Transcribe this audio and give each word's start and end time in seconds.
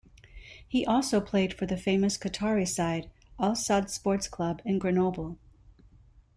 He 0.67 0.83
also 0.83 1.21
played 1.21 1.53
for 1.53 1.67
the 1.67 1.77
famous 1.77 2.17
Qatari 2.17 2.67
side, 2.67 3.11
Al-Sadd 3.39 3.91
Sports 3.91 4.27
Club 4.27 4.59
and 4.65 4.81
Grenoble. 4.81 5.37